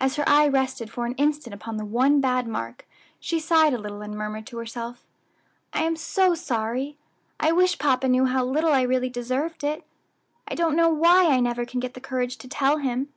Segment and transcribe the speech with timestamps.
[0.00, 2.84] As her eye rested for an instant upon the one bad mark,
[3.20, 5.06] she sighed a little, and murmured to herself,
[5.72, 6.98] "I am so sorry;
[7.38, 9.86] I wish papa knew how little I really deserved it.
[10.48, 13.10] I don't know why I never can get the courage to tell him."